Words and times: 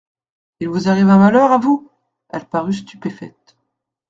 Il 0.59 0.67
vous 0.67 0.89
arrive 0.89 1.09
un 1.09 1.19
malheur, 1.19 1.51
à 1.51 1.59
vous!… 1.59 1.91
Elle 2.29 2.47
parut 2.49 2.73
stupéfaite. 2.73 3.55